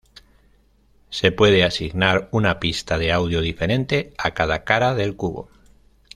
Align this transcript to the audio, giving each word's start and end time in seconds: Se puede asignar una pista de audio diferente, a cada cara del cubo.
Se 1.11 1.31
puede 1.31 1.63
asignar 1.63 2.27
una 2.31 2.59
pista 2.59 2.97
de 2.97 3.11
audio 3.11 3.39
diferente, 3.39 4.15
a 4.17 4.31
cada 4.33 4.63
cara 4.63 4.95
del 4.95 5.15
cubo. 5.15 5.47